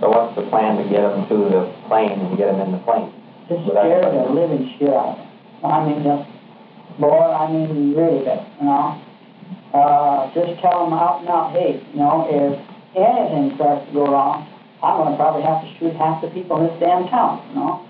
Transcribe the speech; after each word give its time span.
So 0.00 0.08
what's 0.10 0.36
the 0.36 0.46
plan 0.50 0.76
to 0.78 0.84
get 0.88 1.02
them 1.02 1.26
to 1.28 1.36
the 1.50 1.74
plane 1.88 2.12
and 2.12 2.38
get 2.38 2.46
them 2.52 2.60
in 2.60 2.72
the 2.72 2.78
plane? 2.78 3.12
just 3.48 3.64
scare 3.64 4.02
the 4.02 4.30
living 4.30 4.76
shit 4.78 4.92
out 4.92 5.16
of 5.16 5.16
them. 5.16 5.26
I 5.64 5.84
mean, 5.88 6.04
just, 6.04 6.28
boy, 7.00 7.16
I 7.16 7.50
mean, 7.50 7.94
really 7.96 8.24
bad, 8.24 8.46
you 8.60 8.66
know? 8.66 9.02
Uh, 9.72 10.32
just 10.34 10.60
tell 10.60 10.84
them 10.84 10.92
out 10.92 11.20
and 11.20 11.28
out, 11.28 11.52
hey, 11.52 11.82
you 11.92 11.98
know, 11.98 12.28
if 12.28 12.60
anything 12.94 13.56
starts 13.56 13.86
to 13.86 13.92
go 13.92 14.06
wrong, 14.06 14.46
I'm 14.82 15.02
gonna 15.02 15.16
probably 15.16 15.42
have 15.42 15.62
to 15.64 15.68
shoot 15.78 15.96
half 15.96 16.22
the 16.22 16.28
people 16.28 16.60
in 16.60 16.68
this 16.68 16.80
damn 16.80 17.08
town, 17.08 17.42
you 17.48 17.54
know? 17.56 17.87